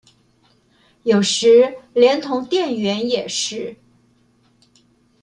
[1.03, 3.77] 有時連同店員也是